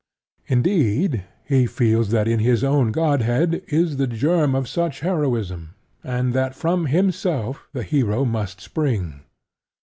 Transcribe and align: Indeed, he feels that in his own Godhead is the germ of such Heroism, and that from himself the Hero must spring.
Indeed, 0.47 1.25
he 1.45 1.67
feels 1.67 2.09
that 2.09 2.27
in 2.27 2.39
his 2.39 2.63
own 2.63 2.91
Godhead 2.91 3.61
is 3.67 3.97
the 3.97 4.07
germ 4.07 4.55
of 4.55 4.67
such 4.67 5.01
Heroism, 5.01 5.75
and 6.03 6.33
that 6.33 6.55
from 6.55 6.87
himself 6.87 7.67
the 7.71 7.83
Hero 7.83 8.25
must 8.25 8.61
spring. 8.61 9.21